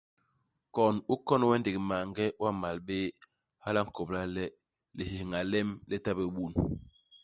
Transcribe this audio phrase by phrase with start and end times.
[0.75, 2.99] Kon u kon we ndék maange u gamal bé.
[3.63, 4.45] Hala a nkobla le
[4.97, 6.53] lihéñha lem li ta bé bun.